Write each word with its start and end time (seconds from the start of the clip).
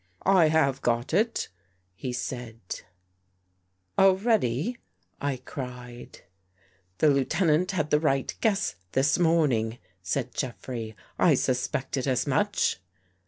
"I 0.23 0.47
have 0.47 0.81
got 0.81 1.13
it," 1.13 1.47
he 1.93 2.11
said. 2.11 2.59
77 2.65 2.65
THE 2.71 2.73
GHOST 2.73 2.87
GIRL 3.97 4.05
"Already?" 4.09 4.77
I 5.21 5.37
cried." 5.45 6.21
The 6.97 7.09
Lieutenant 7.11 7.71
had 7.73 7.91
the 7.91 7.99
right 7.99 8.35
guess 8.41 8.77
this 8.93 9.19
morn 9.19 9.51
ing," 9.51 9.77
said 10.01 10.33
Jeffrey." 10.33 10.95
I 11.29 11.35
suspected 11.35 12.07
as 12.07 12.25
much." 12.25 12.79